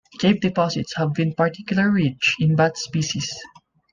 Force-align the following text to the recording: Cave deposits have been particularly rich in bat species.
Cave 0.17 0.39
deposits 0.41 0.95
have 0.95 1.13
been 1.13 1.35
particularly 1.35 2.05
rich 2.09 2.35
in 2.39 2.55
bat 2.55 2.75
species. 2.75 3.31